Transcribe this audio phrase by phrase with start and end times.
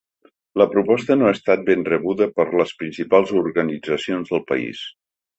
[0.59, 4.83] La proposta no ha estat ben rebuda per les principals organitzacions del país.